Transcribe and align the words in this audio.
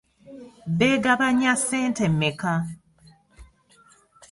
Beegabanya 0.77 1.51
ssente 1.59 2.03
mmeka? 2.13 2.53